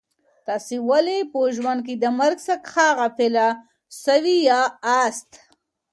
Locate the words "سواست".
4.03-5.31